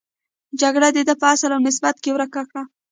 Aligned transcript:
جګړه 0.61 0.89
ده 0.95 1.01
چې 1.07 1.21
اصل 1.33 1.51
او 1.55 1.61
نسب 1.65 1.83
یې 2.05 2.11
ورک 2.13 2.29
کړ. 2.35 2.45